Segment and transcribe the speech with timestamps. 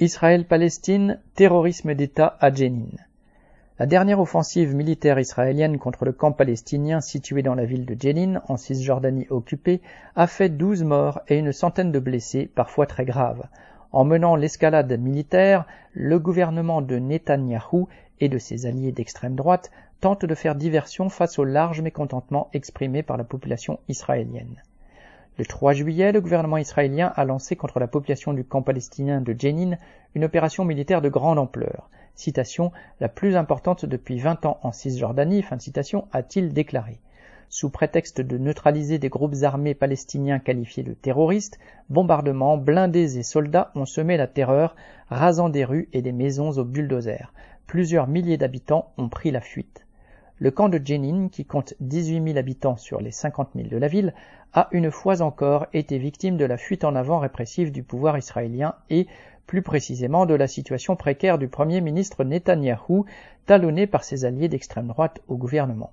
[0.00, 2.88] Israël-Palestine, terrorisme d'État à Jenin.
[3.78, 8.42] La dernière offensive militaire israélienne contre le camp palestinien situé dans la ville de Jenin,
[8.48, 9.80] en Cisjordanie occupée,
[10.16, 13.46] a fait 12 morts et une centaine de blessés, parfois très graves.
[13.92, 17.86] En menant l'escalade militaire, le gouvernement de Netanyahou
[18.18, 19.70] et de ses alliés d'extrême droite
[20.00, 24.60] tente de faire diversion face au large mécontentement exprimé par la population israélienne.
[25.36, 29.34] Le 3 juillet, le gouvernement israélien a lancé contre la population du camp palestinien de
[29.36, 29.76] Jenin
[30.14, 31.90] une opération militaire de grande ampleur.
[32.14, 32.70] Citation,
[33.00, 37.00] la plus importante depuis 20 ans en Cisjordanie, fin de citation, a-t-il déclaré.
[37.48, 41.58] Sous prétexte de neutraliser des groupes armés palestiniens qualifiés de terroristes,
[41.90, 44.76] bombardements, blindés et soldats ont semé la terreur,
[45.08, 47.32] rasant des rues et des maisons au bulldozer.
[47.66, 49.83] Plusieurs milliers d'habitants ont pris la fuite.
[50.38, 53.86] Le camp de Jenin, qui compte 18 000 habitants sur les 50 000 de la
[53.86, 54.14] ville,
[54.52, 58.74] a une fois encore été victime de la fuite en avant répressive du pouvoir israélien
[58.90, 59.06] et,
[59.46, 63.04] plus précisément, de la situation précaire du Premier ministre Netanyahou,
[63.46, 65.92] talonné par ses alliés d'extrême droite au gouvernement.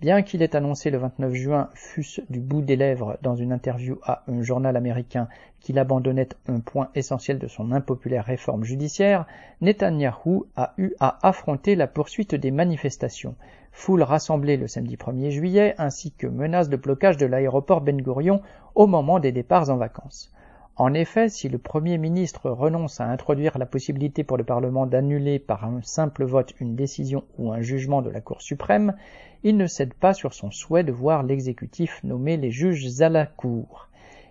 [0.00, 3.98] Bien qu'il ait annoncé le 29 juin, fût-ce du bout des lèvres, dans une interview
[4.02, 5.28] à un journal américain,
[5.60, 9.26] qu'il abandonnait un point essentiel de son impopulaire réforme judiciaire,
[9.60, 13.36] Netanyahou a eu à affronter la poursuite des manifestations,
[13.72, 18.42] foule rassemblée le samedi 1er juillet, ainsi que menace de blocage de l'aéroport Ben Gurion
[18.74, 20.32] au moment des départs en vacances.
[20.76, 25.38] En effet, si le Premier ministre renonce à introduire la possibilité pour le Parlement d'annuler
[25.38, 28.94] par un simple vote une décision ou un jugement de la Cour suprême,
[29.42, 33.26] il ne cède pas sur son souhait de voir l'exécutif nommer les juges à la
[33.26, 33.88] Cour.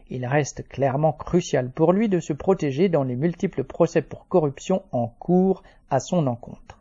[0.10, 4.82] Il reste clairement crucial pour lui de se protéger dans les multiples procès pour corruption
[4.92, 6.79] en cours à son encontre.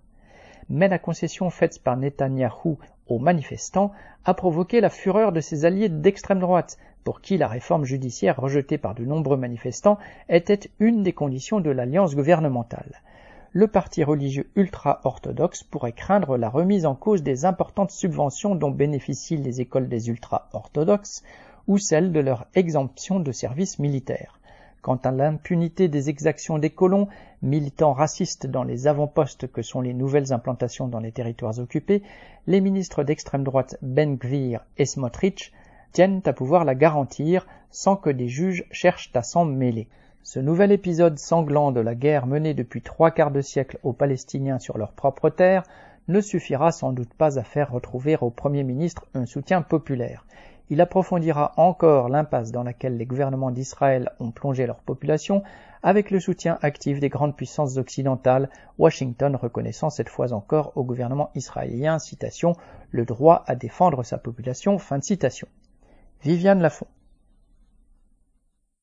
[0.71, 3.93] Mais la concession faite par Netanyahou aux manifestants
[4.25, 8.77] a provoqué la fureur de ses alliés d'extrême droite, pour qui la réforme judiciaire rejetée
[8.77, 13.01] par de nombreux manifestants était une des conditions de l'alliance gouvernementale.
[13.53, 19.39] Le parti religieux ultra-orthodoxe pourrait craindre la remise en cause des importantes subventions dont bénéficient
[19.39, 21.23] les écoles des ultra-orthodoxes
[21.67, 24.39] ou celle de leur exemption de service militaire.
[24.83, 27.09] Quant à l'impunité des exactions des colons,
[27.43, 32.03] militants racistes dans les avant-postes que sont les nouvelles implantations dans les territoires occupés,
[32.47, 35.53] les ministres d'extrême droite Ben Gvir et Smotrich
[35.93, 39.89] tiennent à pouvoir la garantir sans que des juges cherchent à s'en mêler.
[40.23, 44.59] Ce nouvel épisode sanglant de la guerre menée depuis trois quarts de siècle aux Palestiniens
[44.59, 45.63] sur leur propre terre
[46.07, 50.25] ne suffira sans doute pas à faire retrouver au Premier ministre un soutien populaire.
[50.71, 55.43] Il approfondira encore l'impasse dans laquelle les gouvernements d'Israël ont plongé leur population
[55.83, 61.31] avec le soutien actif des grandes puissances occidentales, Washington reconnaissant cette fois encore au gouvernement
[61.35, 62.53] israélien, citation,
[62.91, 65.49] le droit à défendre sa population, fin citation.
[66.23, 66.87] Viviane Lafont.